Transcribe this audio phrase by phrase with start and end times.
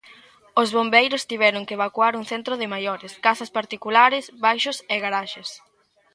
[0.61, 5.49] Os bombeiros tiveron que evacuar un centro de maiores, casas particulares, baixos e garaxes.